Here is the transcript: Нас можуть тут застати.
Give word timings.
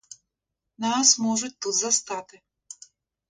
Нас 0.77 1.19
можуть 1.19 1.59
тут 1.59 1.75
застати. 1.75 2.41